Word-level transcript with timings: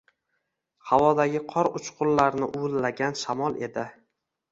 Havodagi 0.91 1.41
qor 1.51 1.69
uchqunlarini 1.79 2.47
uvillagan 2.61 3.19
shamol 3.25 3.61
edi. 3.69 3.85